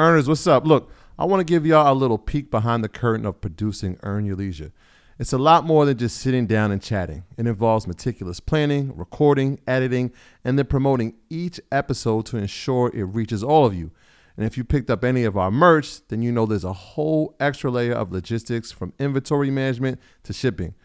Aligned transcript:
Earners, 0.00 0.28
what's 0.28 0.46
up? 0.46 0.64
Look, 0.64 0.92
I 1.18 1.24
want 1.24 1.40
to 1.40 1.44
give 1.44 1.66
y'all 1.66 1.92
a 1.92 1.94
little 1.94 2.18
peek 2.18 2.52
behind 2.52 2.84
the 2.84 2.88
curtain 2.88 3.26
of 3.26 3.40
producing 3.40 3.98
Earn 4.04 4.26
Your 4.26 4.36
Leisure. 4.36 4.70
It's 5.18 5.32
a 5.32 5.38
lot 5.38 5.64
more 5.64 5.84
than 5.84 5.98
just 5.98 6.18
sitting 6.18 6.46
down 6.46 6.70
and 6.70 6.80
chatting. 6.80 7.24
It 7.36 7.48
involves 7.48 7.88
meticulous 7.88 8.38
planning, 8.38 8.96
recording, 8.96 9.58
editing, 9.66 10.12
and 10.44 10.56
then 10.56 10.66
promoting 10.66 11.14
each 11.28 11.60
episode 11.72 12.26
to 12.26 12.36
ensure 12.36 12.92
it 12.94 13.02
reaches 13.06 13.42
all 13.42 13.66
of 13.66 13.74
you. 13.74 13.90
And 14.36 14.46
if 14.46 14.56
you 14.56 14.62
picked 14.62 14.88
up 14.88 15.02
any 15.02 15.24
of 15.24 15.36
our 15.36 15.50
merch, 15.50 16.06
then 16.06 16.22
you 16.22 16.30
know 16.30 16.46
there's 16.46 16.62
a 16.62 16.72
whole 16.72 17.34
extra 17.40 17.68
layer 17.68 17.94
of 17.94 18.12
logistics 18.12 18.70
from 18.70 18.92
inventory 19.00 19.50
management 19.50 19.98
to 20.22 20.32
shipping. 20.32 20.76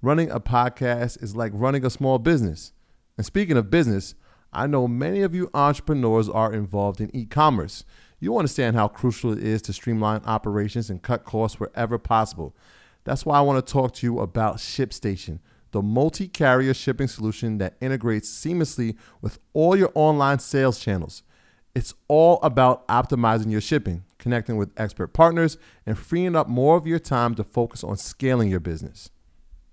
Running 0.00 0.30
a 0.30 0.40
podcast 0.40 1.22
is 1.22 1.36
like 1.36 1.52
running 1.54 1.84
a 1.84 1.90
small 1.90 2.18
business. 2.18 2.72
And 3.18 3.26
speaking 3.26 3.58
of 3.58 3.68
business, 3.68 4.14
I 4.50 4.66
know 4.66 4.88
many 4.88 5.20
of 5.20 5.34
you 5.34 5.50
entrepreneurs 5.52 6.28
are 6.28 6.54
involved 6.54 7.02
in 7.02 7.14
e 7.14 7.26
commerce. 7.26 7.84
You 8.22 8.38
understand 8.38 8.76
how 8.76 8.86
crucial 8.86 9.32
it 9.32 9.42
is 9.42 9.62
to 9.62 9.72
streamline 9.72 10.20
operations 10.26 10.88
and 10.90 11.02
cut 11.02 11.24
costs 11.24 11.58
wherever 11.58 11.98
possible. 11.98 12.54
That's 13.02 13.26
why 13.26 13.36
I 13.36 13.40
want 13.40 13.66
to 13.66 13.72
talk 13.72 13.94
to 13.94 14.06
you 14.06 14.20
about 14.20 14.58
ShipStation, 14.58 15.40
the 15.72 15.82
multi 15.82 16.28
carrier 16.28 16.72
shipping 16.72 17.08
solution 17.08 17.58
that 17.58 17.74
integrates 17.80 18.30
seamlessly 18.30 18.96
with 19.20 19.40
all 19.54 19.74
your 19.74 19.90
online 19.96 20.38
sales 20.38 20.78
channels. 20.78 21.24
It's 21.74 21.94
all 22.06 22.38
about 22.44 22.86
optimizing 22.86 23.50
your 23.50 23.60
shipping, 23.60 24.04
connecting 24.18 24.56
with 24.56 24.70
expert 24.76 25.08
partners, 25.08 25.58
and 25.84 25.98
freeing 25.98 26.36
up 26.36 26.48
more 26.48 26.76
of 26.76 26.86
your 26.86 27.00
time 27.00 27.34
to 27.34 27.42
focus 27.42 27.82
on 27.82 27.96
scaling 27.96 28.48
your 28.48 28.60
business. 28.60 29.10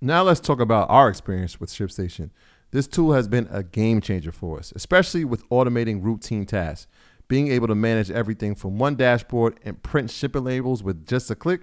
Now, 0.01 0.23
let's 0.23 0.39
talk 0.39 0.59
about 0.59 0.89
our 0.89 1.07
experience 1.07 1.59
with 1.59 1.69
ShipStation. 1.69 2.31
This 2.71 2.87
tool 2.87 3.13
has 3.13 3.27
been 3.27 3.47
a 3.51 3.61
game 3.61 4.01
changer 4.01 4.31
for 4.31 4.57
us, 4.57 4.73
especially 4.75 5.23
with 5.23 5.47
automating 5.49 6.03
routine 6.03 6.47
tasks. 6.47 6.87
Being 7.29 7.47
able 7.47 7.67
to 7.67 7.75
manage 7.75 8.11
everything 8.11 8.55
from 8.55 8.77
one 8.77 8.95
dashboard 8.95 9.57
and 9.63 9.81
print 9.81 10.11
shipping 10.11 10.43
labels 10.43 10.83
with 10.83 11.05
just 11.07 11.31
a 11.31 11.35
click, 11.35 11.61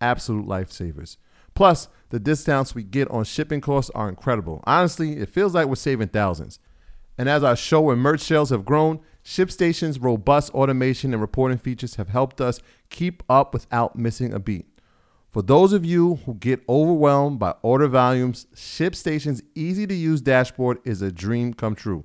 absolute 0.00 0.46
lifesavers. 0.46 1.18
Plus, 1.54 1.88
the 2.08 2.18
discounts 2.18 2.74
we 2.74 2.82
get 2.82 3.08
on 3.10 3.24
shipping 3.24 3.60
costs 3.60 3.90
are 3.94 4.08
incredible. 4.08 4.64
Honestly, 4.66 5.18
it 5.18 5.28
feels 5.28 5.54
like 5.54 5.68
we're 5.68 5.76
saving 5.76 6.08
thousands. 6.08 6.58
And 7.18 7.28
as 7.28 7.44
our 7.44 7.56
show 7.56 7.90
and 7.90 8.00
merch 8.00 8.20
sales 8.20 8.50
have 8.50 8.64
grown, 8.64 9.00
ShipStation's 9.24 9.98
robust 9.98 10.52
automation 10.52 11.12
and 11.12 11.20
reporting 11.20 11.58
features 11.58 11.96
have 11.96 12.08
helped 12.08 12.40
us 12.40 12.60
keep 12.90 13.22
up 13.28 13.52
without 13.52 13.96
missing 13.96 14.32
a 14.32 14.38
beat. 14.38 14.66
For 15.30 15.42
those 15.42 15.72
of 15.72 15.84
you 15.84 16.16
who 16.24 16.34
get 16.34 16.62
overwhelmed 16.68 17.38
by 17.38 17.54
order 17.62 17.88
volumes, 17.88 18.46
ShipStation's 18.54 19.42
easy 19.54 19.86
to 19.86 19.94
use 19.94 20.20
dashboard 20.20 20.78
is 20.84 21.02
a 21.02 21.12
dream 21.12 21.54
come 21.54 21.74
true. 21.74 22.04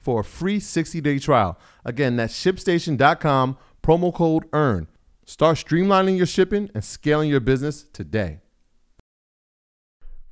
for 0.00 0.20
a 0.20 0.24
free 0.24 0.58
60-day 0.58 1.18
trial. 1.18 1.58
Again, 1.84 2.16
that's 2.16 2.34
shipstation.com, 2.34 3.58
promo 3.82 4.14
code 4.14 4.44
EARN. 4.52 4.88
Start 5.24 5.58
streamlining 5.58 6.16
your 6.16 6.26
shipping 6.26 6.70
and 6.74 6.84
scaling 6.84 7.30
your 7.30 7.40
business 7.40 7.84
today. 7.92 8.40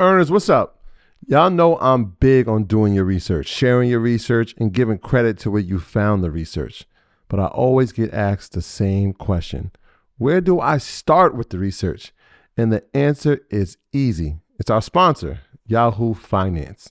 Earners, 0.01 0.31
what's 0.31 0.49
up? 0.49 0.83
Y'all 1.27 1.51
know 1.51 1.79
I'm 1.79 2.17
big 2.21 2.49
on 2.49 2.65
doing 2.65 2.95
your 2.95 3.05
research, 3.05 3.47
sharing 3.49 3.91
your 3.91 4.01
research, 4.01 4.55
and 4.59 4.73
giving 4.73 4.99
credit 4.99 5.39
to 5.39 5.51
where 5.51 5.61
you 5.61 5.79
found 5.79 6.23
the 6.25 6.31
research. 6.31 6.85
But 7.29 7.41
I 7.41 7.47
always 7.47 7.93
get 7.93 8.13
asked 8.15 8.53
the 8.53 8.63
same 8.63 9.13
question 9.13 9.73
Where 10.17 10.41
do 10.41 10.61
I 10.61 10.79
start 10.79 11.35
with 11.35 11.51
the 11.51 11.59
research? 11.59 12.13
And 12.57 12.73
the 12.73 12.85
answer 12.97 13.41
is 13.51 13.77
easy 13.93 14.39
it's 14.59 14.71
our 14.71 14.83
sponsor, 14.83 15.41
Yahoo 15.67 16.15
Finance. 16.15 16.91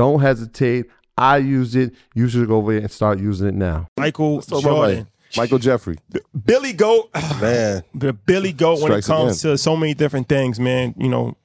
don't 0.00 0.20
hesitate. 0.20 0.86
I 1.18 1.36
use 1.38 1.76
it. 1.76 1.94
You 2.14 2.28
should 2.28 2.48
go 2.48 2.56
over 2.56 2.72
there 2.72 2.82
and 2.82 2.90
start 2.90 3.18
using 3.18 3.48
it 3.48 3.54
now. 3.54 3.86
Michael 3.98 4.40
Jordan. 4.40 5.06
Michael 5.36 5.58
Jeffrey. 5.58 5.96
Billy 6.44 6.72
Goat, 6.72 7.10
Man. 7.40 7.82
the 7.94 8.12
Billy 8.12 8.52
Goat 8.52 8.80
when 8.80 8.92
it 8.92 9.04
comes 9.04 9.44
again. 9.44 9.52
to 9.52 9.58
so 9.58 9.76
many 9.76 9.94
different 9.94 10.28
things, 10.28 10.58
man, 10.58 10.94
you 10.98 11.08
know, 11.08 11.36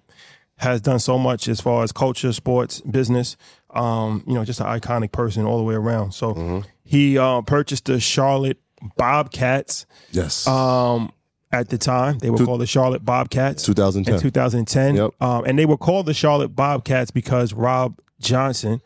has 0.57 0.81
done 0.81 0.97
so 0.99 1.17
much 1.19 1.47
as 1.47 1.61
far 1.61 1.83
as 1.83 1.91
culture, 1.91 2.33
sports, 2.33 2.81
business. 2.81 3.37
Um, 3.71 4.23
you 4.25 4.33
know, 4.33 4.43
just 4.45 4.59
an 4.61 4.65
iconic 4.67 5.11
person 5.11 5.45
all 5.45 5.57
the 5.57 5.63
way 5.63 5.75
around. 5.75 6.13
So 6.13 6.33
Mm-hmm. 6.33 6.59
he 6.83 7.17
uh, 7.17 7.41
purchased 7.41 7.85
the 7.85 7.99
Charlotte 7.99 8.57
Bobcats 8.97 9.85
Yes. 10.11 10.47
um, 10.47 11.11
at 11.51 11.69
the 11.69 11.77
time. 11.77 12.17
They 12.19 12.29
were 12.29 12.37
called 12.43 12.61
the 12.61 12.65
Charlotte 12.67 13.05
Bobcats. 13.05 13.63
2010. 13.63 14.15
In 14.15 14.19
2010. 14.21 14.95
Yep. 14.95 15.11
Um, 15.21 15.45
and 15.45 15.59
they 15.59 15.65
were 15.65 15.77
called 15.77 16.05
the 16.07 16.13
Charlotte 16.13 16.55
Bobcats 16.55 17.11
because 17.11 17.53
Rob 17.53 17.99
Johnson, 18.19 18.81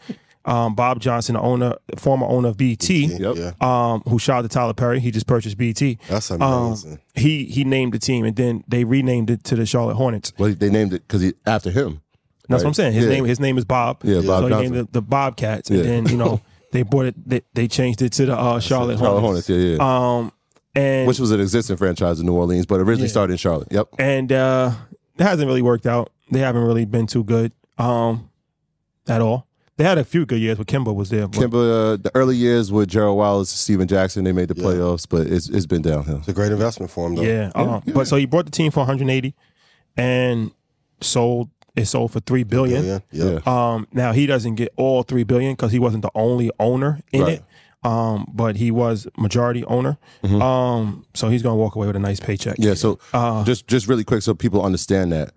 um, 0.45 0.73
Bob 0.75 0.99
Johnson, 0.99 1.33
the 1.35 1.41
owner, 1.41 1.75
former 1.97 2.25
owner 2.25 2.49
of 2.49 2.57
BET, 2.57 2.89
Yep. 2.89 3.35
Yeah, 3.35 3.51
um, 3.61 4.01
who 4.07 4.17
shot 4.19 4.41
to 4.43 4.47
Tyler 4.47 4.73
Perry. 4.73 4.99
He 4.99 5.11
just 5.11 5.27
purchased 5.27 5.57
BET. 5.57 5.79
that's 6.07 6.31
Um, 6.31 6.41
amazing. 6.41 6.99
he 7.15 7.45
he 7.45 7.63
named 7.63 7.93
the 7.93 7.99
team, 7.99 8.25
and 8.25 8.35
then 8.35 8.63
they 8.67 8.83
renamed 8.83 9.29
it 9.29 9.43
to 9.45 9.55
the 9.55 9.65
Charlotte 9.65 9.95
Hornets. 9.95 10.33
well, 10.37 10.53
they 10.53 10.69
named 10.69 10.93
it 10.93 11.07
because 11.07 11.21
he 11.21 11.33
after 11.45 11.69
him. 11.71 12.01
That's 12.47 12.63
what 12.63 12.69
I'm 12.69 12.73
saying. 12.73 12.93
His 12.93 13.05
Yeah. 13.05 13.11
name 13.11 13.25
his 13.25 13.39
name 13.39 13.57
is 13.59 13.65
Bob. 13.65 13.99
Yeah, 14.03 14.21
Bob 14.21 14.49
so 14.49 14.57
he 14.57 14.63
named 14.63 14.75
it 14.75 14.93
the 14.93 15.01
Bobcats, 15.03 15.69
and 15.69 15.79
Yeah. 15.79 15.83
then 15.85 16.07
you 16.07 16.17
know 16.17 16.41
they 16.71 16.81
brought 16.81 17.05
it. 17.05 17.29
They, 17.29 17.41
they 17.53 17.67
changed 17.67 18.01
it 18.01 18.11
to 18.13 18.25
the 18.25 18.33
uh, 18.35 18.59
Charlotte 18.59 18.97
Charlotte 18.97 19.21
Hornets. 19.21 19.47
Hornets. 19.47 19.49
Yeah, 19.49 19.75
yeah. 19.77 20.17
Um, 20.17 20.31
and 20.75 21.07
Which 21.07 21.19
was 21.19 21.29
an 21.31 21.39
existing 21.41 21.77
franchise 21.77 22.19
in 22.19 22.25
New 22.25 22.33
Orleans, 22.33 22.65
but 22.65 22.79
originally 22.79 23.03
Yeah. 23.03 23.07
started 23.11 23.33
in 23.33 23.37
Charlotte. 23.37 23.67
Yep. 23.71 23.87
and 23.99 24.31
uh, 24.31 24.71
it 25.17 25.23
hasn't 25.23 25.47
really 25.47 25.61
worked 25.61 25.85
out. 25.85 26.09
They 26.31 26.39
haven't 26.39 26.63
really 26.63 26.85
been 26.85 27.05
too 27.07 27.23
good 27.23 27.51
um, 27.77 28.29
at 29.09 29.21
all. 29.21 29.45
They 29.77 29.85
had 29.85 29.97
a 29.97 30.03
few 30.03 30.25
good 30.25 30.39
years 30.41 30.57
when 30.57 30.65
Kemba 30.65 30.93
was 30.93 31.09
there. 31.09 31.25
But, 31.27 31.39
Kemba, 31.39 31.93
uh, 31.93 31.97
the 31.97 32.11
early 32.13 32.35
years 32.35 32.69
with 32.69 32.89
Gerald 32.89 33.17
Wallace, 33.17 33.49
Stephen 33.49 33.87
Jackson, 33.87 34.25
they 34.25 34.33
made 34.33 34.49
the 34.49 34.55
Yeah. 34.59 34.63
playoffs, 34.67 35.05
but 35.07 35.25
it's 35.27 35.47
it's 35.47 35.65
been 35.65 35.81
downhill. 35.81 36.17
It's 36.17 36.27
a 36.27 36.33
great 36.33 36.51
investment 36.51 36.91
for 36.91 37.07
him, 37.07 37.15
though. 37.15 37.21
yeah, 37.21 37.49
um, 37.55 37.81
but 37.93 38.05
so 38.07 38.17
he 38.17 38.25
brought 38.25 38.43
the 38.45 38.51
team 38.51 38.71
for 38.71 38.81
180 38.81 39.33
and 39.95 40.51
sold 41.01 41.49
it 41.77 41.85
sold 41.85 42.11
for 42.11 42.19
three 42.19 42.43
billion. 42.43 42.83
Yeah, 42.85 42.99
yeah. 43.11 43.39
Um, 43.45 43.87
now 43.93 44.11
he 44.11 44.25
doesn't 44.25 44.55
get 44.55 44.73
all 44.75 45.03
three 45.03 45.23
billion 45.23 45.53
because 45.53 45.71
he 45.71 45.79
wasn't 45.79 46.01
the 46.01 46.11
only 46.13 46.51
owner 46.59 46.99
in 47.13 47.21
Right. 47.21 47.33
it. 47.35 47.43
Um, 47.81 48.25
but 48.33 48.57
he 48.57 48.71
was 48.71 49.07
majority 49.17 49.63
owner. 49.63 49.97
Um, 50.25 51.05
so 51.13 51.29
he's 51.29 51.41
gonna 51.41 51.55
walk 51.55 51.75
away 51.75 51.87
with 51.87 51.95
a 51.95 51.99
nice 51.99 52.19
paycheck. 52.19 52.55
Yeah, 52.59 52.73
so 52.73 52.99
Uh, 53.13 53.45
just 53.45 53.65
just 53.67 53.87
really 53.87 54.03
quick 54.03 54.23
so 54.23 54.33
people 54.33 54.61
understand 54.61 55.13
that 55.13 55.31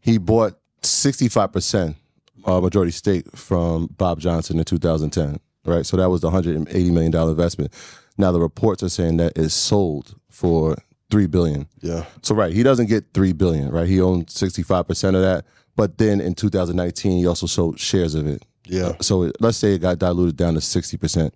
he 0.00 0.18
bought 0.18 0.56
65% 0.84 1.96
uh, 2.44 2.60
majority 2.60 2.92
stake 2.92 3.24
from 3.36 3.86
Bob 3.96 4.20
Johnson 4.20 4.58
in 4.58 4.64
2010, 4.64 5.38
right? 5.64 5.84
So 5.86 5.96
that 5.96 6.08
was 6.10 6.20
the 6.20 6.28
180 6.28 6.90
million 6.90 7.10
dollar 7.12 7.30
investment. 7.30 7.72
Now 8.16 8.32
the 8.32 8.40
reports 8.40 8.82
are 8.82 8.88
saying 8.88 9.18
that 9.18 9.32
it's 9.36 9.54
sold 9.54 10.14
for 10.30 10.76
3 11.10 11.26
billion. 11.26 11.68
yeah. 11.80 12.04
So 12.22 12.34
right, 12.34 12.52
he 12.52 12.62
doesn't 12.62 12.86
get 12.86 13.04
3 13.14 13.32
billion, 13.32 13.70
right? 13.70 13.86
He 13.88 14.00
owned 14.00 14.26
65% 14.26 15.14
of 15.14 15.22
that, 15.22 15.44
but 15.76 15.98
then 15.98 16.20
in 16.20 16.34
2019 16.34 17.18
he 17.18 17.26
also 17.26 17.46
sold 17.46 17.78
shares 17.80 18.14
of 18.14 18.26
it. 18.26 18.44
Yeah. 18.64 18.92
So 19.00 19.32
let's 19.40 19.56
say 19.56 19.74
it 19.74 19.78
got 19.78 19.98
diluted 19.98 20.36
down 20.36 20.54
to 20.54 20.60
60%. 20.60 21.32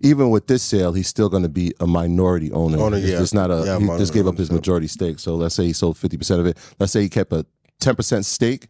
Even 0.00 0.30
with 0.30 0.46
this 0.46 0.62
sale, 0.62 0.92
he's 0.92 1.08
still 1.08 1.28
going 1.28 1.42
to 1.42 1.48
be 1.48 1.72
a 1.80 1.86
minority 1.86 2.52
owner. 2.52 2.78
Owner, 2.78 2.98
yeah. 2.98 3.20
It's 3.20 3.34
not 3.34 3.50
a. 3.50 3.64
Yeah, 3.66 3.78
he 3.80 3.86
just 3.98 4.14
gave 4.14 4.28
up 4.28 4.36
his 4.36 4.48
majority 4.52 4.86
stake. 4.86 5.18
So 5.18 5.34
let's 5.34 5.56
say 5.56 5.64
he 5.64 5.72
sold 5.72 5.96
fifty 5.98 6.16
percent 6.16 6.38
of 6.38 6.46
it. 6.46 6.56
Let's 6.78 6.92
say 6.92 7.02
he 7.02 7.08
kept 7.08 7.32
a 7.32 7.44
ten 7.80 7.96
percent 7.96 8.24
stake. 8.24 8.68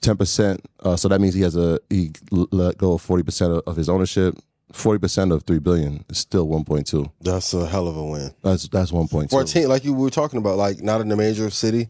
Ten 0.00 0.16
percent. 0.16 0.64
Uh, 0.80 0.96
so 0.96 1.08
that 1.08 1.20
means 1.20 1.34
he 1.34 1.42
has 1.42 1.56
a 1.56 1.80
he 1.90 2.12
let 2.30 2.78
go 2.78 2.92
of 2.92 3.02
forty 3.02 3.22
percent 3.22 3.52
of, 3.52 3.62
of 3.66 3.76
his 3.76 3.88
ownership. 3.88 4.36
Forty 4.72 4.98
percent 4.98 5.32
of 5.32 5.42
three 5.44 5.58
billion 5.58 6.04
is 6.08 6.18
still 6.18 6.46
one 6.46 6.64
point 6.64 6.86
two. 6.86 7.10
That's 7.20 7.52
a 7.54 7.66
hell 7.66 7.88
of 7.88 7.96
a 7.96 8.04
win. 8.04 8.32
That's 8.42 8.68
that's 8.68 8.92
one 8.92 9.08
point 9.08 9.30
two. 9.30 9.44
team 9.44 9.68
like 9.68 9.84
you 9.84 9.94
were 9.94 10.10
talking 10.10 10.38
about, 10.38 10.56
like 10.56 10.82
not 10.82 11.00
in 11.00 11.10
a 11.10 11.16
major 11.16 11.50
city, 11.50 11.88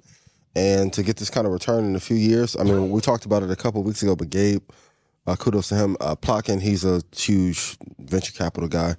and 0.55 0.93
to 0.93 1.03
get 1.03 1.17
this 1.17 1.29
kind 1.29 1.47
of 1.47 1.53
return 1.53 1.85
in 1.85 1.97
a 1.97 2.01
few 2.01 2.17
years. 2.17 2.57
I 2.57 2.63
mean, 2.65 2.91
we 2.91 3.01
talked 3.01 3.27
about 3.27 3.43
it 3.43 3.51
a 3.51 3.57
couple 3.57 3.83
weeks 3.83 4.03
ago, 4.03 4.17
but 4.17 4.31
Gabe, 4.31 4.63
uh, 5.27 5.37
kudos 5.37 5.69
to 5.69 5.75
him. 5.75 5.97
Uh, 6.01 6.17
Plotkin, 6.17 6.61
he's 6.61 6.85
a 6.85 7.03
huge 7.15 7.77
venture 7.99 8.33
capital 8.33 8.69
guy, 8.69 8.97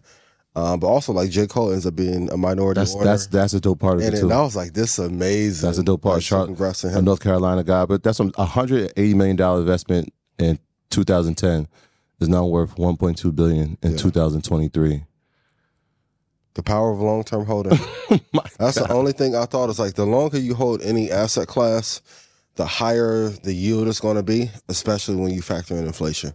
um, 0.56 0.80
but 0.80 0.88
also 0.88 1.13
like 1.13 1.30
J 1.30 1.48
Cole 1.48 1.72
ends 1.72 1.86
up 1.86 1.96
being 1.96 2.31
a 2.31 2.38
minority 2.38 2.80
That's 2.80 2.96
owner. 2.96 3.06
that's 3.06 3.28
that's 3.28 3.54
a 3.54 3.60
dope 3.60 3.80
part 3.80 3.98
of 3.98 4.04
and 4.04 4.16
it 4.16 4.19
too. 4.19 4.31
I 4.31 4.42
was 4.42 4.56
like, 4.56 4.74
this 4.74 4.98
is 4.98 5.06
amazing. 5.06 5.68
That's 5.68 5.78
a 5.78 5.84
dope 5.84 6.01
part. 6.01 6.16
Like, 6.16 6.24
so 6.24 6.38
Char- 6.38 6.46
congrats 6.46 6.81
to 6.81 6.98
a. 6.98 7.01
North 7.01 7.22
Carolina 7.22 7.63
guy, 7.63 7.86
but 7.86 8.04
that's 8.04 8.19
a 8.19 8.46
hundred 8.46 8.92
eighty 8.98 9.13
million 9.13 9.36
dollar 9.36 9.60
investment 9.60 10.13
in 10.40 10.60
2010 10.90 11.68
is 12.19 12.30
now 12.30 12.46
worth 12.46 12.75
1.2 12.75 13.36
billion 13.36 13.78
in 13.81 13.96
2023. 13.96 15.04
The 16.56 16.63
power 16.63 16.92
of 16.92 17.00
long 17.00 17.24
term 17.24 17.46
holding. 17.46 17.72
That's 18.57 18.75
the 18.75 18.88
only 18.92 19.13
thing 19.13 19.36
I 19.36 19.46
thought 19.46 19.69
is 19.69 19.80
like 19.80 19.94
the 19.94 20.06
longer 20.06 20.38
you 20.38 20.56
hold 20.56 20.81
any 20.81 21.10
asset 21.12 21.48
class, 21.48 22.01
the 22.56 22.66
higher 22.66 23.30
the 23.30 23.54
yield 23.54 23.88
is 23.88 24.00
going 24.00 24.18
to 24.18 24.24
be, 24.24 24.50
especially 24.68 25.16
when 25.16 25.31
you 25.31 25.42
factor 25.42 25.75
in 25.75 25.86
inflation. 25.86 26.34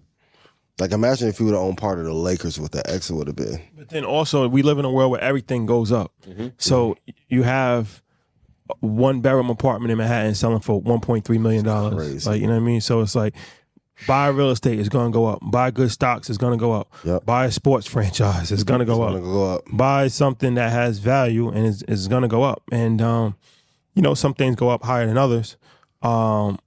Like 0.79 0.91
imagine 0.93 1.29
if 1.29 1.39
you 1.39 1.47
would 1.47 1.55
have 1.55 1.63
owned 1.63 1.79
part 1.79 1.99
of 1.99 2.05
the 2.05 2.13
Lakers, 2.13 2.59
what 2.59 2.73
the 2.73 2.89
exit 2.91 3.17
would 3.17 3.29
have 3.29 3.37
been. 3.37 3.61
But 3.77 3.91
then 3.91 4.05
also, 4.05 4.49
we 4.49 4.63
live 4.63 4.79
in 4.79 4.85
a 4.85 4.91
world 4.91 5.13
where 5.13 5.21
everything 5.21 5.67
goes 5.67 5.93
up. 5.93 6.13
So 6.59 6.97
you 7.29 7.43
have 7.45 8.03
one 8.81 9.21
bedroom 9.21 9.51
apartment 9.51 9.93
in 9.93 9.99
Manhattan 9.99 10.35
selling 10.35 10.61
for 10.61 10.81
one 10.81 11.01
point 11.01 11.25
three 11.25 11.39
million 11.39 11.65
dollars. 11.65 12.27
Like 12.27 12.41
you 12.41 12.47
know 12.47 12.55
what 12.55 12.61
I 12.63 12.65
mean? 12.65 12.81
So 12.81 13.01
it's 13.03 13.15
like 13.15 13.35
buy 14.07 14.29
real 14.29 14.51
estate 14.51 14.79
is 14.79 14.89
going 14.89 15.13
to 15.13 15.15
go 15.15 15.27
up. 15.27 15.39
Buy 15.43 15.71
good 15.71 15.91
stocks 15.91 16.29
is 16.29 16.39
going 16.39 16.59
to 16.59 16.61
go 16.61 16.73
up. 16.73 16.93
Yep. 17.05 17.25
Buy 17.25 17.47
a 17.47 17.51
sports 17.53 17.87
franchise 17.91 18.51
is 18.51 18.65
going 18.65 18.81
to 18.81 18.87
go 18.87 18.99
go 19.21 19.55
up. 19.55 19.65
Buy 19.73 20.09
something 20.09 20.55
that 20.55 20.73
has 20.73 20.99
value 20.99 21.49
and 21.49 21.67
is 21.67 21.83
is 21.85 22.09
going 22.09 22.23
to 22.23 22.29
go 22.29 22.43
up. 22.43 22.63
And 22.73 23.01
um, 23.01 23.37
you 23.95 24.03
know, 24.03 24.15
some 24.15 24.35
things 24.35 24.57
go 24.57 24.71
up 24.71 24.83
higher 24.83 25.07
than 25.07 25.19
others. 25.19 25.57
Um, 26.03 26.59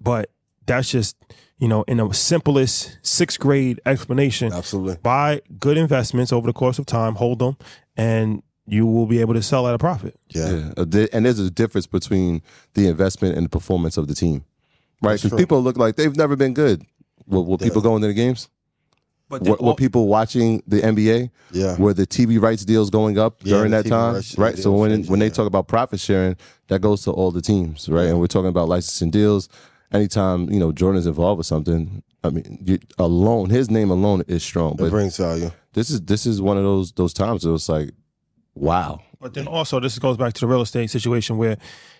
but 0.00 0.30
that's 0.66 0.90
just 0.90 1.16
you 1.62 1.68
know 1.68 1.84
in 1.84 1.98
the 1.98 2.12
simplest 2.12 2.98
sixth 3.02 3.38
grade 3.38 3.80
explanation 3.86 4.52
Absolutely. 4.52 4.96
buy 5.00 5.40
good 5.60 5.78
investments 5.78 6.32
over 6.32 6.48
the 6.48 6.52
course 6.52 6.80
of 6.80 6.86
time, 6.86 7.14
hold 7.14 7.38
them, 7.38 7.56
and 7.96 8.42
you 8.66 8.84
will 8.84 9.06
be 9.06 9.20
able 9.20 9.34
to 9.34 9.42
sell 9.42 9.68
at 9.68 9.74
a 9.74 9.78
profit. 9.78 10.18
Yeah. 10.28 10.72
Yeah, 10.76 11.06
and 11.12 11.24
there's 11.24 11.38
a 11.38 11.50
difference 11.52 11.86
between 11.86 12.42
the 12.74 12.88
investment 12.88 13.36
and 13.36 13.44
the 13.44 13.48
performance 13.48 13.96
of 13.96 14.08
the 14.08 14.14
team, 14.14 14.44
right? 15.02 15.22
Because 15.22 15.38
people 15.38 15.62
look 15.62 15.76
like 15.76 15.94
they've 15.94 16.16
never 16.16 16.34
been 16.34 16.52
good. 16.52 16.82
Will, 17.26 17.44
will 17.44 17.58
people 17.58 17.80
go 17.80 17.94
into 17.94 18.08
the 18.08 18.14
games? 18.14 18.48
But 19.28 19.42
Were, 19.42 19.56
were 19.60 19.74
people 19.74 20.08
watching 20.08 20.62
the 20.66 20.80
NBA? 20.80 21.30
Yeah. 21.52 21.78
Were 21.78 21.94
the 21.94 22.06
TV 22.06 22.40
rights 22.42 22.64
deals 22.66 22.90
going 22.90 23.18
up 23.18 23.36
Yeah, 23.42 23.56
during 23.56 23.70
the 23.70 23.78
that 23.78 23.86
TV 23.86 23.90
time? 23.90 24.14
rights 24.14 24.36
Right. 24.36 24.58
So 24.58 24.72
when 24.72 24.90
changed, 24.90 25.10
when 25.10 25.20
they 25.20 25.26
yeah. 25.26 25.32
talk 25.32 25.46
about 25.46 25.68
profit 25.68 26.00
sharing, 26.00 26.36
that 26.68 26.80
goes 26.80 27.02
to 27.04 27.12
all 27.12 27.30
the 27.30 27.40
teams, 27.40 27.88
right? 27.88 28.08
And 28.08 28.20
we're 28.20 28.26
talking 28.26 28.48
about 28.50 28.68
licensing 28.68 29.10
deals. 29.10 29.48
Anytime 29.92 30.50
you 30.50 30.58
know 30.58 30.72
Jordan's 30.72 31.06
involved 31.06 31.38
with 31.38 31.46
something, 31.46 32.02
I 32.24 32.30
mean, 32.30 32.58
you, 32.64 32.78
alone 32.98 33.50
his 33.50 33.70
name 33.70 33.90
alone 33.90 34.22
is 34.28 34.42
strong. 34.42 34.72
It 34.72 34.78
But 34.78 34.90
brings 34.90 35.16
value. 35.16 35.50
this 35.74 35.90
is 35.90 36.00
this 36.02 36.26
is 36.26 36.40
one 36.40 36.56
of 36.56 36.62
those 36.64 36.92
those 36.92 37.12
times. 37.12 37.44
It 37.44 37.50
was 37.50 37.68
like, 37.68 37.90
wow. 38.54 39.00
But 39.20 39.34
then 39.34 39.46
also, 39.46 39.78
this 39.80 39.98
goes 39.98 40.16
back 40.16 40.32
to 40.34 40.40
the 40.40 40.46
real 40.46 40.62
estate 40.62 40.90
situation 40.90 41.36
where 41.36 41.56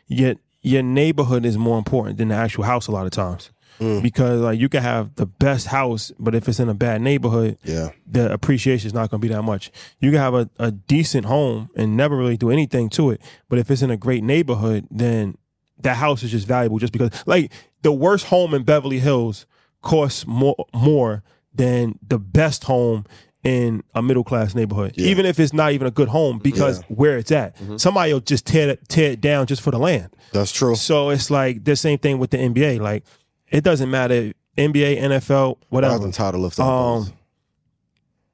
your 0.07 0.35
your 0.63 0.83
neighborhood 0.83 1.45
is 1.45 1.59
more 1.59 1.79
important 1.79 2.19
than 2.19 2.29
the 2.29 2.35
actual 2.35 2.65
house 2.65 2.87
a 2.87 2.93
lot 2.93 3.05
of 3.07 3.13
times. 3.13 3.51
Mm. 3.81 4.03
Because 4.03 4.41
like 4.41 4.61
you 4.61 4.69
can 4.69 4.83
have 4.83 5.15
the 5.17 5.27
best 5.27 5.67
house, 5.69 6.13
but 6.19 6.35
if 6.35 6.49
it's 6.49 6.61
in 6.61 6.69
a 6.69 6.75
bad 6.75 7.01
neighborhood, 7.01 7.59
Yeah. 7.65 7.89
the 8.07 8.33
appreciation 8.33 8.87
is 8.87 8.95
not 8.95 9.11
going 9.11 9.21
to 9.21 9.27
be 9.29 9.33
that 9.35 9.43
much. 9.43 9.73
You 9.99 10.11
can 10.11 10.21
have 10.21 10.35
a, 10.35 10.49
a 10.59 10.71
decent 10.71 11.27
home 11.27 11.69
and 11.75 11.97
never 11.97 12.17
really 12.17 12.37
do 12.37 12.51
anything 12.51 12.91
to 12.91 13.11
it, 13.11 13.21
but 13.49 13.59
if 13.59 13.71
it's 13.71 13.83
in 13.83 13.91
a 13.91 13.97
great 13.97 14.23
neighborhood, 14.23 14.87
then 14.91 15.37
that 15.83 15.97
house 15.97 16.23
is 16.23 16.31
just 16.31 16.47
valuable 16.47 16.79
just 16.79 16.93
because. 16.93 17.11
Like 17.27 17.53
the 17.83 17.93
worst 17.93 18.27
home 18.27 18.55
in 18.55 18.63
Beverly 18.65 18.99
Hills 19.01 19.47
costs 19.83 20.27
more 20.27 20.57
more 20.75 21.23
than 21.55 21.99
the 22.07 22.19
best 22.19 22.65
home 22.65 23.05
in 23.45 23.83
a 23.95 24.01
middle 24.01 24.23
class 24.23 24.55
neighborhood, 24.55 24.93
Yeah. 24.97 25.09
even 25.09 25.27
if 25.27 25.41
it's 25.41 25.53
not 25.53 25.73
even 25.73 25.89
a 25.89 25.91
good 25.91 26.09
home 26.09 26.39
because 26.39 26.79
Yeah. 26.79 26.85
where 26.97 27.19
it's 27.19 27.33
at. 27.33 27.57
Somebody 27.77 28.13
will 28.13 28.21
just 28.21 28.47
tear 28.47 28.71
it, 28.71 28.89
tear 28.89 29.11
it 29.11 29.21
down 29.21 29.47
just 29.47 29.63
for 29.63 29.73
the 29.73 29.79
land. 29.81 30.11
That's 30.33 30.53
true. 30.53 30.77
So 30.77 31.11
it's 31.11 31.29
like 31.29 31.65
the 31.65 31.75
same 31.75 31.99
thing 31.99 32.19
with 32.21 32.31
the 32.31 32.39
NBA. 32.39 32.79
Like 32.79 33.05
it 33.51 33.65
doesn't 33.65 33.91
matter 33.91 34.33
NBA, 34.57 34.97
NFL, 34.97 35.59
whatever. 35.71 36.05
I'm 36.05 36.13
tired 36.13 36.37
of 36.37 36.41
lifting 36.43 36.65
Um, 36.65 37.13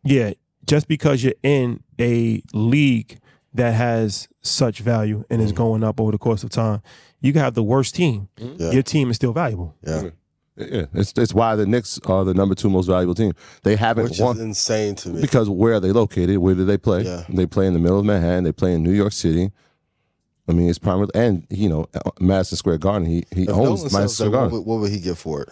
yeah, 0.05 0.33
just 0.67 0.89
because 0.89 1.25
you're 1.25 1.35
in 1.43 1.83
a 1.99 2.43
league 2.53 3.19
that 3.55 3.75
has 3.75 4.29
such 4.43 4.81
value 4.81 5.25
and 5.31 5.41
Mm. 5.41 5.45
is 5.45 5.53
going 5.53 5.83
up 5.83 6.01
over 6.01 6.13
the 6.13 6.19
course 6.19 6.45
of 6.45 6.51
time, 6.51 6.83
you 7.21 7.33
can 7.33 7.43
have 7.43 7.55
the 7.55 7.63
worst 7.63 7.95
team. 7.95 8.29
Mm-hmm. 8.39 8.63
Yeah. 8.63 8.71
Your 8.73 8.83
team 8.83 9.11
is 9.11 9.17
still 9.17 9.33
valuable. 9.33 9.75
Mm-hmm. 9.85 10.07
Yeah. 10.07 10.11
Yeah, 10.61 10.87
it's 10.93 11.13
it's 11.17 11.33
why 11.33 11.55
the 11.55 11.67
Knicks 11.67 12.01
are 12.07 12.25
the 12.25 12.35
number 12.35 12.57
two 12.57 12.69
most 12.69 12.87
valuable 12.87 13.15
team. 13.15 13.33
They 13.63 13.77
haven't 13.77 14.11
Which 14.11 14.19
won 14.19 14.35
is 14.37 14.43
insane 14.43 14.97
to 14.97 15.09
me. 15.11 15.21
because 15.21 15.49
where 15.49 15.75
are 15.75 15.81
they 15.81 15.93
located? 15.93 16.39
Where 16.39 16.57
do 16.57 16.65
they 16.65 16.77
play? 16.77 17.03
Yeah. 17.03 17.23
They 17.29 17.47
play 17.47 17.69
in 17.69 17.75
the 17.75 17.79
middle 17.79 18.01
of 18.01 18.05
Manhattan. 18.05 18.43
They 18.43 18.51
play 18.51 18.75
in 18.75 18.83
New 18.83 18.91
York 18.93 19.13
City. 19.13 19.53
I 20.49 20.53
mean, 20.53 20.69
it's 20.69 20.81
primarily 20.81 21.13
and 21.15 21.47
you 21.49 21.69
know 21.69 21.87
uh, 21.95 22.11
Madison 22.19 22.57
Square 22.57 22.79
Garden. 22.79 23.07
He 23.07 23.25
he 23.33 23.43
If 23.45 23.51
owns 23.51 23.83
Dolan 23.83 23.83
Madison 23.83 23.91
sells 23.91 24.17
Square 24.17 24.31
that, 24.31 24.37
what, 24.37 24.41
Garden. 24.41 24.59
would, 24.59 24.67
what 24.67 24.81
would 24.81 24.91
he 24.91 24.99
get 24.99 25.17
for 25.17 25.43
it? 25.43 25.49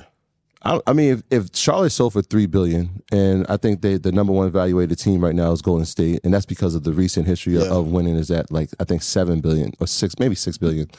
I, 0.64 0.80
I 0.88 0.92
mean, 0.92 1.12
if, 1.12 1.22
if 1.30 1.54
Charlotte 1.56 1.90
sold 1.90 2.14
for 2.14 2.22
three 2.22 2.46
billion, 2.46 3.00
and 3.12 3.46
I 3.48 3.58
think 3.58 3.82
they 3.82 3.98
the 3.98 4.10
number 4.10 4.32
one 4.32 4.48
evaluated 4.48 4.98
team 4.98 5.22
right 5.22 5.36
now 5.36 5.52
is 5.52 5.62
Golden 5.62 5.86
State, 5.86 6.18
and 6.24 6.34
that's 6.34 6.46
because 6.46 6.74
of 6.74 6.82
the 6.82 6.92
recent 6.92 7.28
history 7.28 7.56
Yeah. 7.58 7.70
of 7.70 7.86
winning 7.86 8.16
is 8.16 8.28
at 8.32 8.50
like 8.50 8.70
I 8.80 8.84
think 8.84 9.02
seven 9.04 9.40
billion 9.40 9.70
or 9.78 9.86
six, 9.86 10.18
maybe 10.18 10.34
six 10.34 10.58
billion. 10.58 10.90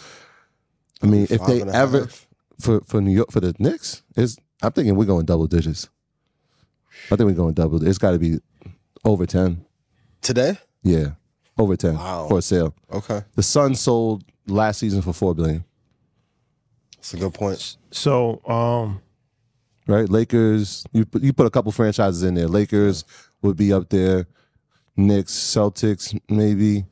I 1.01 1.05
mean, 1.07 1.27
if 1.29 1.45
they 1.45 1.61
ever 1.61 2.01
half? 2.01 2.27
for 2.59 2.81
for 2.81 3.01
New 3.01 3.11
York 3.11 3.31
for 3.31 3.39
the 3.39 3.53
Knicks 3.59 4.03
is 4.15 4.37
I'm 4.61 4.71
thinking 4.71 4.95
we're 4.95 5.05
going 5.05 5.25
double 5.25 5.47
digits. 5.47 5.89
I 7.11 7.15
think 7.15 7.21
we're 7.29 7.33
going 7.33 7.53
double. 7.53 7.85
It's 7.87 7.99
got 7.99 8.11
to 8.11 8.19
be 8.19 8.39
over 9.05 9.25
ten. 9.25 9.63
Today? 10.21 10.57
Yeah, 10.83 11.11
over 11.57 11.75
ten 11.75 11.95
Wow. 11.95 12.27
for 12.27 12.39
a 12.39 12.41
sale. 12.41 12.73
Okay. 12.91 13.21
The 13.35 13.43
Suns 13.43 13.79
sold 13.79 14.23
last 14.47 14.79
season 14.79 15.01
for 15.01 15.13
four 15.13 15.35
billion. 15.35 15.63
That's 16.95 17.13
a 17.13 17.17
good 17.17 17.33
point. 17.33 17.77
So, 17.91 18.41
um, 18.47 19.01
right? 19.85 20.09
Lakers, 20.09 20.85
you 20.91 21.05
put, 21.05 21.21
you 21.21 21.31
put 21.33 21.45
a 21.45 21.49
couple 21.51 21.71
franchises 21.71 22.23
in 22.23 22.33
there. 22.33 22.47
Lakers 22.47 23.05
would 23.41 23.55
be 23.55 23.71
up 23.71 23.89
there. 23.89 24.25
Knicks, 24.95 25.31
Celtics, 25.33 26.19
maybe. 26.27 26.85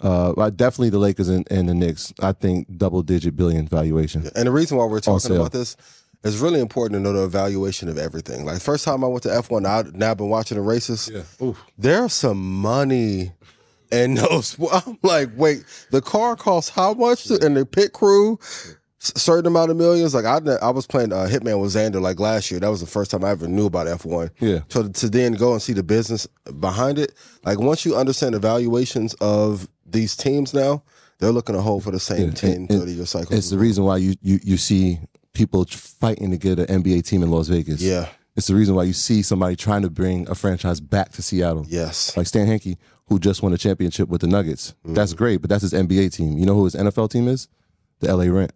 Uh, 0.00 0.50
definitely 0.50 0.90
the 0.90 0.98
Lakers 0.98 1.28
and, 1.28 1.46
and 1.50 1.68
the 1.68 1.74
Knicks. 1.74 2.12
I 2.20 2.32
think 2.32 2.76
double 2.76 3.02
digit 3.02 3.36
billion 3.36 3.66
valuation. 3.66 4.28
And 4.34 4.46
the 4.46 4.52
reason 4.52 4.76
why 4.76 4.86
we're 4.86 5.00
talking 5.00 5.34
about 5.34 5.52
this 5.52 5.76
is 6.24 6.38
really 6.38 6.60
important 6.60 6.98
to 6.98 7.00
know 7.00 7.12
the 7.12 7.24
evaluation 7.24 7.88
of 7.88 7.98
everything. 7.98 8.44
Like 8.44 8.60
first 8.60 8.84
time 8.84 9.04
I 9.04 9.06
went 9.06 9.22
to 9.24 9.28
F1, 9.28 9.66
I 9.66 9.90
now 9.96 10.10
I've 10.12 10.16
been 10.16 10.30
watching 10.30 10.56
the 10.56 10.62
races. 10.62 11.10
Yeah. 11.12 11.52
There's 11.78 12.12
some 12.12 12.60
money 12.60 13.32
in 13.92 14.14
those. 14.14 14.56
I'm 14.72 14.98
like, 15.02 15.30
wait, 15.36 15.64
the 15.90 16.00
car 16.00 16.36
costs 16.36 16.70
how 16.70 16.94
much? 16.94 17.24
To, 17.24 17.44
and 17.44 17.56
the 17.56 17.66
pit 17.66 17.92
crew, 17.92 18.38
certain 18.98 19.46
amount 19.46 19.70
of 19.70 19.76
millions. 19.76 20.14
Like 20.14 20.24
I, 20.24 20.38
I 20.62 20.70
was 20.70 20.86
playing 20.86 21.12
uh, 21.12 21.28
Hitman 21.30 21.60
with 21.60 21.74
Xander 21.74 22.00
like 22.00 22.18
last 22.18 22.50
year. 22.50 22.60
That 22.60 22.70
was 22.70 22.80
the 22.80 22.86
first 22.86 23.10
time 23.10 23.24
I 23.24 23.30
ever 23.30 23.46
knew 23.46 23.66
about 23.66 23.86
F1. 23.86 24.30
Yeah. 24.40 24.60
So 24.68 24.88
to 24.88 25.08
then 25.08 25.34
go 25.34 25.52
and 25.52 25.62
see 25.62 25.74
the 25.74 25.82
business 25.82 26.26
behind 26.58 26.98
it, 26.98 27.14
like 27.44 27.58
once 27.58 27.84
you 27.84 27.96
understand 27.96 28.34
the 28.34 28.38
valuations 28.38 29.14
of 29.14 29.68
these 29.94 30.14
teams 30.16 30.52
now, 30.52 30.82
they're 31.18 31.32
looking 31.32 31.54
to 31.54 31.62
hold 31.62 31.84
for 31.84 31.90
the 31.90 31.98
same 32.00 32.28
Yeah, 32.28 32.34
10, 32.34 32.50
and- 32.52 32.70
and 32.70 32.80
30 32.80 32.92
year 32.92 33.06
cycle. 33.06 33.34
It's 33.34 33.48
the 33.50 33.56
reason 33.58 33.84
why 33.84 33.96
you, 33.96 34.14
you, 34.20 34.38
you 34.44 34.56
see 34.58 34.98
people 35.32 35.64
fighting 35.64 36.30
to 36.32 36.36
get 36.36 36.58
an 36.58 36.66
NBA 36.82 37.06
team 37.06 37.22
in 37.22 37.30
Las 37.30 37.48
Vegas. 37.48 37.80
Yeah. 37.80 38.08
It's 38.36 38.48
the 38.48 38.54
reason 38.54 38.74
why 38.74 38.82
you 38.84 38.92
see 38.92 39.22
somebody 39.22 39.56
trying 39.56 39.82
to 39.82 39.90
bring 39.90 40.28
a 40.28 40.34
franchise 40.34 40.80
back 40.80 41.12
to 41.12 41.22
Seattle. 41.22 41.64
Yes. 41.68 42.16
Like 42.16 42.26
Stan 42.26 42.46
Kroenke, 42.48 42.76
who 43.06 43.18
just 43.20 43.42
won 43.42 43.52
a 43.52 43.58
championship 43.58 44.08
with 44.08 44.20
the 44.22 44.26
Nuggets. 44.26 44.74
That's 44.84 45.12
great, 45.14 45.40
but 45.40 45.48
that's 45.50 45.62
his 45.62 45.72
NBA 45.72 46.12
team. 46.12 46.36
You 46.36 46.44
know 46.46 46.54
who 46.54 46.64
his 46.64 46.74
NFL 46.74 47.10
team 47.10 47.28
is? 47.28 47.48
The 48.00 48.08
LA 48.14 48.24
Rams, 48.24 48.50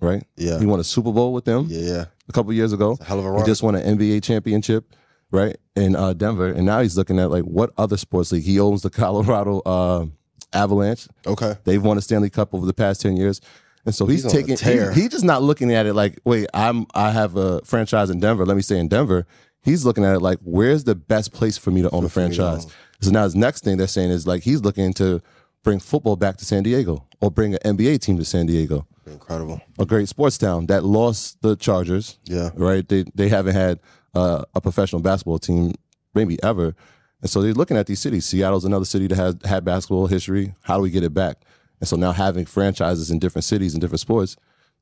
right? 0.00 0.24
Yeah. 0.36 0.58
He 0.58 0.66
won 0.66 0.80
a 0.80 0.84
Super 0.84 1.12
Bowl 1.12 1.32
with 1.32 1.44
them 1.44 1.66
Yeah, 1.68 1.80
yeah. 1.80 2.04
a 2.28 2.32
couple 2.32 2.52
years 2.52 2.72
ago. 2.72 2.98
hell 3.06 3.20
of 3.20 3.24
a 3.24 3.30
run. 3.30 3.40
He 3.42 3.46
just 3.46 3.62
won 3.62 3.76
an 3.76 3.98
NBA 3.98 4.22
championship, 4.24 4.92
right, 5.30 5.56
in 5.76 5.94
uh, 5.94 6.12
Denver, 6.12 6.48
and 6.48 6.66
now 6.66 6.80
he's 6.80 6.96
looking 6.96 7.20
at 7.20 7.30
like 7.30 7.44
what 7.44 7.70
other 7.78 7.96
sports 7.96 8.32
league. 8.32 8.42
He 8.44 8.58
owns 8.58 8.82
the 8.82 8.90
Colorado 8.90 9.60
uh, 9.60 10.06
Avalanche. 10.52 11.08
Okay. 11.26 11.54
They've 11.64 11.82
won 11.82 11.98
a 11.98 12.00
Stanley 12.00 12.30
Cup 12.30 12.54
over 12.54 12.66
the 12.66 12.74
past 12.74 13.00
ten 13.00 13.16
years, 13.16 13.40
and 13.84 13.94
so 13.94 14.06
he's, 14.06 14.22
He's 14.24 14.32
taking. 14.32 14.56
He, 14.56 15.00
he's 15.02 15.10
just 15.10 15.24
not 15.24 15.42
looking 15.42 15.72
at 15.72 15.86
it 15.86 15.94
like, 15.94 16.18
wait, 16.24 16.46
I'm 16.54 16.86
I 16.94 17.10
have 17.10 17.36
a 17.36 17.60
franchise 17.64 18.10
in 18.10 18.20
Denver. 18.20 18.44
Let 18.46 18.56
me 18.56 18.62
stay 18.62 18.78
in 18.78 18.88
Denver. 18.88 19.26
He's 19.62 19.84
looking 19.84 20.04
at 20.04 20.14
it 20.14 20.20
like, 20.20 20.38
where's 20.42 20.84
the 20.84 20.94
best 20.94 21.32
place 21.34 21.58
for 21.58 21.70
me 21.70 21.82
to 21.82 21.90
own 21.90 22.04
a 22.04 22.08
franchise? 22.08 22.66
So 23.02 23.10
now 23.10 23.24
his 23.24 23.34
next 23.34 23.62
thing 23.64 23.76
they're 23.76 23.86
saying 23.86 24.10
is 24.10 24.26
like 24.26 24.42
he's 24.42 24.62
looking 24.62 24.92
to 24.94 25.20
bring 25.62 25.78
football 25.80 26.16
back 26.16 26.36
to 26.38 26.44
San 26.46 26.62
Diego 26.62 27.06
or 27.20 27.30
bring 27.30 27.54
an 27.54 27.76
NBA 27.76 28.00
team 28.00 28.16
to 28.16 28.24
San 28.24 28.46
Diego 28.46 28.86
Incredible. 29.06 29.60
a 29.78 29.84
great 29.84 30.08
sports 30.08 30.38
town 30.38 30.66
that 30.66 30.82
lost 30.84 31.42
the 31.42 31.56
Chargers. 31.56 32.18
Yeah. 32.24 32.50
Right. 32.54 32.88
They 32.88 33.04
they 33.14 33.28
haven't 33.28 33.54
had 33.54 33.80
uh, 34.14 34.44
a 34.54 34.60
professional 34.62 35.02
basketball 35.02 35.38
team 35.38 35.74
maybe 36.14 36.42
ever, 36.42 36.74
and 37.22 37.30
so 37.30 37.42
they're 37.42 37.52
looking 37.52 37.76
at 37.76 37.86
these 37.86 38.00
cities. 38.00 38.24
Seattle's 38.26 38.64
another 38.64 38.84
city 38.84 39.06
that 39.08 39.16
has 39.16 39.36
had 39.44 39.64
basketball 39.64 40.06
history. 40.06 40.54
How 40.62 40.76
do 40.76 40.82
we 40.82 40.90
get 40.90 41.04
it 41.04 41.14
back? 41.14 41.38
And 41.80 41.88
so 41.88 41.96
now 41.96 42.12
having 42.12 42.44
franchises 42.46 43.10
in 43.10 43.18
different 43.18 43.44
cities 43.44 43.74
and 43.74 43.80
different 43.80 44.00
sports, 44.00 44.36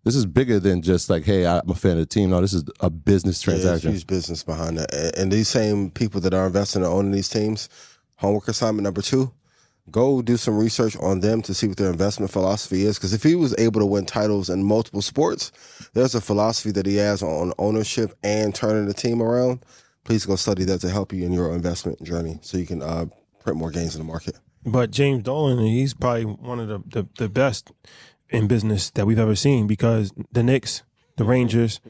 this 0.04 0.14
is 0.14 0.26
bigger 0.26 0.60
than 0.60 0.82
just 0.82 1.10
like, 1.10 1.24
hey, 1.24 1.46
I'm 1.46 1.68
a 1.68 1.74
fan 1.74 1.92
of 1.92 1.98
the 1.98 2.06
team. 2.06 2.30
No, 2.30 2.40
this 2.40 2.52
is 2.52 2.64
a 2.80 2.90
business 2.90 3.44
Yeah, 3.46 3.52
transaction. 3.54 3.92
huge 3.92 4.06
business 4.06 4.42
behind 4.42 4.78
that. 4.78 4.92
And, 4.94 5.16
and 5.18 5.32
these 5.32 5.48
same 5.48 5.90
people 5.90 6.20
that 6.22 6.34
are 6.34 6.46
investing 6.46 6.82
and 6.82 6.92
owning 6.92 7.12
these 7.12 7.28
teams, 7.28 7.68
homework 8.16 8.48
assignment 8.48 8.84
number 8.84 9.02
two, 9.02 9.32
go 9.90 10.20
do 10.22 10.36
some 10.36 10.56
research 10.58 10.96
on 10.98 11.20
them 11.20 11.40
to 11.42 11.54
see 11.54 11.66
what 11.66 11.76
their 11.78 11.90
investment 11.90 12.30
philosophy 12.30 12.82
is. 12.84 12.96
Because 12.98 13.12
if 13.12 13.22
he 13.22 13.34
was 13.34 13.54
able 13.58 13.80
to 13.80 13.86
win 13.86 14.06
titles 14.06 14.50
in 14.50 14.62
multiple 14.62 15.02
sports, 15.02 15.50
there's 15.94 16.14
a 16.14 16.20
philosophy 16.20 16.70
that 16.72 16.86
he 16.86 16.96
has 16.96 17.22
on 17.22 17.52
ownership 17.58 18.16
and 18.22 18.54
turning 18.54 18.86
the 18.86 18.94
team 18.94 19.20
around. 19.22 19.64
Please 20.08 20.24
go 20.24 20.36
study 20.36 20.64
that 20.64 20.80
to 20.80 20.88
help 20.88 21.12
you 21.12 21.26
in 21.26 21.34
your 21.34 21.54
investment 21.54 22.02
journey 22.02 22.38
so 22.40 22.56
you 22.56 22.64
can 22.64 22.80
uh, 22.82 23.04
print 23.40 23.58
more 23.58 23.70
gains 23.70 23.94
in 23.94 24.00
the 24.00 24.06
market. 24.06 24.38
But 24.64 24.90
James 24.90 25.22
Dolan, 25.22 25.58
he's 25.58 25.92
probably 25.92 26.24
one 26.24 26.58
of 26.58 26.68
the, 26.68 26.78
the, 26.86 27.08
the 27.18 27.28
best 27.28 27.70
in 28.30 28.48
business 28.48 28.88
that 28.92 29.06
we've 29.06 29.18
ever 29.18 29.34
seen 29.34 29.66
because 29.66 30.10
the 30.32 30.42
Knicks, 30.42 30.82
the 31.16 31.24
Rangers, 31.24 31.82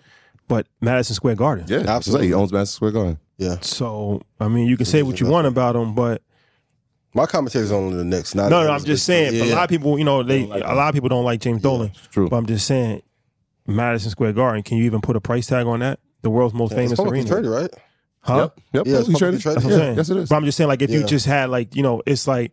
but 0.48 0.66
Madison 0.80 1.14
Square 1.14 1.37
Garden. 1.37 1.66
yeah, 1.68 1.76
absolutely. 1.76 1.92
Absolutely. 1.94 2.26
He 2.26 2.34
owns 2.34 2.52
Madison 2.52 2.75
Square 2.75 2.90
Garden. 2.90 3.18
Yeah. 3.37 3.56
So 3.60 4.20
I 4.40 4.48
mean, 4.48 4.66
you 4.66 4.76
can 4.76 4.87
say 4.87 5.04
what 5.04 5.20
you 5.20 5.28
want 5.28 5.46
about 5.46 5.76
him, 5.76 5.94
but 5.94 6.20
My 7.14 7.26
commentary 7.26 7.66
is 7.66 7.70
only 7.70 7.98
the 7.98 8.04
Knicks. 8.04 8.34
Not 8.34 8.50
no, 8.50 8.64
no, 8.64 8.72
I'm 8.72 8.82
just 8.84 9.06
saying. 9.06 9.32
Yeah, 9.32 9.44
a 9.44 9.54
lot 9.54 9.62
of 9.62 9.70
people, 9.70 9.96
you 9.96 10.04
know, 10.04 10.25
they 10.25 10.44
like 10.44 10.64
a 10.64 10.75
lot 10.75 10.88
of 10.88 10.94
people 10.94 11.08
don't 11.08 11.25
like 11.25 11.40
James 11.40 11.62
Dolan. 11.62 11.92
true. 12.10 12.28
But 12.28 12.38
I'm 12.38 12.46
just 12.46 12.66
saying, 12.66 13.02
Madison 13.64 14.10
Square 14.10 14.32
Garden. 14.32 14.64
Can 14.64 14.76
you 14.76 14.84
even 14.87 15.00
put 15.00 15.14
a 15.14 15.20
price 15.20 15.46
tag 15.46 15.66
on 15.66 15.78
that? 15.80 16.00
The 16.22 16.30
world's 16.30 16.52
most 16.52 16.72
It's 16.72 16.78
famous 16.80 16.96
publicly 16.96 17.20
arena, 17.20 17.30
traded, 17.30 17.50
right? 17.52 17.70
Huh? 18.20 18.37
Yep. 18.37 18.60
Yep. 18.72 18.87
Yeah, 18.87 18.98
it's 18.98 19.08
publicly 19.08 19.38
publicly 19.38 19.40
traded. 19.40 19.42
traded. 19.42 19.56
That's 19.56 19.64
what 19.64 19.70
Yeah, 19.70 19.76
I'm 19.76 19.80
saying. 19.80 19.96
Yes, 19.96 20.10
it 20.10 20.16
is. 20.18 20.28
But 20.28 20.37
I'm 20.37 20.44
just 20.44 20.56
saying, 20.58 20.68
like, 20.68 20.82
if 20.82 20.90
you 20.90 21.04
just 21.04 21.26
had, 21.26 21.50
like, 21.50 21.75
you 21.76 21.82
know, 21.82 22.02
it's 22.06 22.26
like 22.26 22.52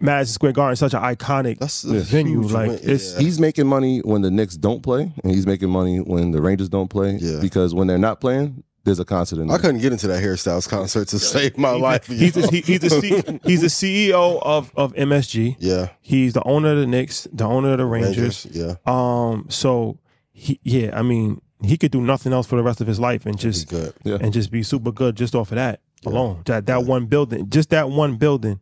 Madison 0.00 0.34
Square 0.34 0.52
Garden, 0.52 0.72
is 0.72 0.78
such 0.80 0.94
an 0.94 1.00
iconic 1.02 1.58
That's 1.58 1.82
venue. 1.82 2.42
Like, 2.42 2.70
win. 2.70 2.80
it's 2.82 3.14
Yeah. 3.14 3.20
He's 3.20 3.38
making 3.38 3.66
money 3.68 4.00
when 4.00 4.22
the 4.22 4.30
Knicks 4.30 4.56
don't 4.56 4.82
play, 4.82 5.12
and 5.22 5.32
he's 5.32 5.46
making 5.46 5.70
money 5.70 5.98
when 5.98 6.32
the 6.32 6.42
Rangers 6.42 6.68
don't 6.68 6.88
play. 6.88 7.18
Yeah. 7.20 7.38
Because 7.40 7.74
when 7.74 7.86
they're 7.86 7.98
not 7.98 8.20
playing, 8.20 8.64
there's 8.84 8.98
a 8.98 9.04
concert 9.04 9.38
in 9.38 9.46
there. 9.46 9.56
I 9.56 9.60
couldn't 9.60 9.80
get 9.80 9.92
into 9.92 10.08
that 10.08 10.20
Harry 10.20 10.36
Styles 10.36 10.66
concert 10.66 11.06
to 11.08 11.18
save 11.20 11.56
my 11.56 11.70
life. 11.70 12.06
he's 12.08 12.32
the, 12.34 12.48
he, 12.48 12.62
he's 12.62 12.80
the 12.80 12.90
C, 12.90 13.40
he's 13.44 13.60
the 13.60 13.68
CEO 13.68 14.42
of 14.42 14.72
of 14.76 14.92
MSG. 14.94 15.56
yeah, 15.60 15.90
He's 16.00 16.32
the 16.32 16.42
owner 16.42 16.72
of 16.72 16.78
the 16.78 16.86
Knicks, 16.86 17.28
the 17.32 17.44
owner 17.44 17.72
of 17.72 17.78
the 17.78 17.86
Rangers. 17.86 18.44
Yeah, 18.50 18.74
Um, 18.84 19.46
so 19.50 19.98
he, 20.32 20.58
yeah, 20.64 20.98
I 20.98 21.02
mean, 21.02 21.40
he 21.64 21.76
could 21.76 21.90
do 21.92 22.00
nothing 22.00 22.32
else 22.32 22.46
for 22.46 22.56
the 22.56 22.62
rest 22.62 22.80
of 22.80 22.86
his 22.86 22.98
life 23.00 23.26
and 23.26 23.38
just 23.38 23.68
good. 23.68 23.92
Yeah. 24.04 24.18
and 24.20 24.32
just 24.32 24.50
be 24.50 24.62
super 24.62 24.92
good 24.92 25.16
just 25.16 25.34
off 25.34 25.50
of 25.52 25.56
that 25.56 25.80
alone. 26.04 26.42
That 26.46 26.66
that 26.66 26.84
one 26.84 27.06
building, 27.06 27.48
just 27.50 27.70
that 27.70 27.88
one 27.90 28.16
building, 28.16 28.58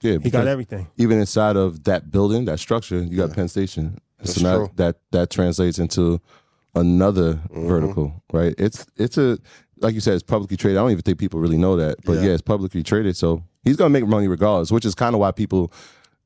Yeah, 0.00 0.18
he 0.22 0.30
got 0.30 0.46
everything. 0.46 0.88
even 0.96 1.18
inside 1.18 1.56
of 1.56 1.84
that 1.84 2.10
building, 2.10 2.44
that 2.46 2.58
structure, 2.58 2.98
you 3.02 3.16
got 3.16 3.32
Penn 3.34 3.48
Station. 3.48 3.98
That's 4.18 4.34
so 4.34 4.42
now 4.42 4.70
that 4.76 4.96
that 5.12 5.30
translates 5.30 5.78
into 5.78 6.20
another 6.74 7.34
Mm-hmm. 7.34 7.68
vertical, 7.68 8.22
right? 8.32 8.54
It's 8.58 8.86
it's 8.96 9.18
a 9.18 9.38
like 9.80 9.94
you 9.94 10.00
said, 10.00 10.14
it's 10.14 10.22
publicly 10.22 10.56
traded. 10.56 10.78
I 10.78 10.82
don't 10.82 10.92
even 10.92 11.02
think 11.02 11.18
people 11.18 11.40
really 11.40 11.58
know 11.58 11.76
that, 11.76 11.96
but 12.04 12.14
Yeah. 12.14 12.22
yeah, 12.26 12.30
it's 12.32 12.42
publicly 12.42 12.82
traded. 12.82 13.16
So 13.16 13.42
he's 13.64 13.76
gonna 13.76 13.90
make 13.90 14.06
money 14.06 14.28
regardless, 14.28 14.70
which 14.70 14.84
is 14.84 14.94
kind 14.94 15.14
of 15.14 15.20
why 15.20 15.32
people 15.32 15.72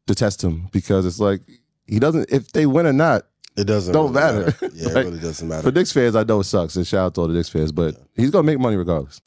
detest 0.06 0.42
him 0.44 0.68
because 0.72 1.04
it's 1.06 1.18
like 1.20 1.40
he 1.86 1.98
doesn't. 1.98 2.30
If 2.30 2.52
they 2.52 2.66
win 2.66 2.86
or 2.86 2.92
not, 2.92 3.22
It 3.56 3.64
doesn't 3.64 3.92
Don't 3.94 4.12
really 4.12 4.44
matter. 4.44 4.54
Yeah, 4.74 4.88
it 4.90 4.94
really 5.06 5.18
doesn't 5.20 5.48
matter. 5.48 5.62
for 5.62 5.72
Knicks 5.72 5.92
fans, 5.92 6.14
I 6.14 6.24
know 6.24 6.40
it 6.40 6.44
sucks. 6.44 6.76
And 6.76 6.86
shout 6.86 7.06
out 7.06 7.14
to 7.14 7.22
all 7.22 7.28
the 7.28 7.34
Knicks 7.34 7.48
fans, 7.48 7.72
but 7.72 7.96
he's 8.14 8.30
gonna 8.30 8.42
make 8.42 8.58
money 8.58 8.76
regardless. 8.76 9.20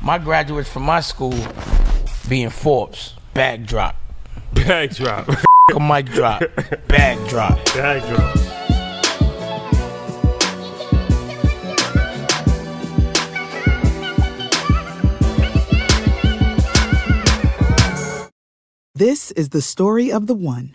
My 0.00 0.18
graduates 0.18 0.68
from 0.68 0.82
my 0.84 1.00
school 1.00 1.34
being 2.28 2.50
Forbes, 2.50 3.14
bag 3.34 3.66
drop. 3.66 3.96
Bag 4.54 4.94
drop, 4.94 5.28
A 5.74 5.80
mic 5.80 6.06
drop, 6.06 6.42
bag 6.88 7.28
drop. 7.28 7.62
bag 7.66 8.02
drop. 8.14 8.36
This 18.94 19.30
is 19.32 19.48
the 19.50 19.62
story 19.62 20.12
of 20.12 20.26
the 20.26 20.34
one. 20.34 20.74